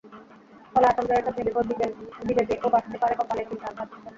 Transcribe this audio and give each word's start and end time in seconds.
ফলে 0.73 0.85
আসাম 0.87 1.05
জয়ের 1.09 1.25
স্বপ্নে 1.25 1.43
বিভোর 1.47 1.65
বিজেপিরও 2.27 2.73
বাড়তে 2.73 2.97
পারে 3.01 3.13
কপালে 3.19 3.43
চিন্তার 3.49 3.73
ভাঁজ। 3.77 3.89